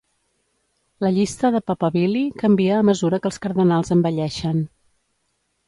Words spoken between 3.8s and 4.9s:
envelleixen.